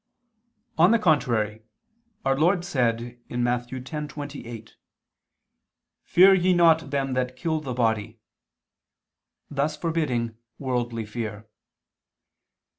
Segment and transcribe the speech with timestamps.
[0.79, 1.61] On the contrary,
[2.25, 3.67] Our Lord said (Matt.
[3.67, 4.71] 10:28):
[6.01, 8.19] "Fear ye not them that kill the body,"
[9.51, 11.45] thus forbidding worldly fear.